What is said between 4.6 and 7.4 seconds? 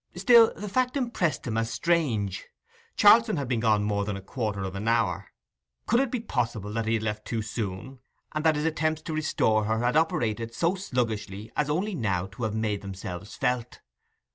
of an hour: could it be possible that he had left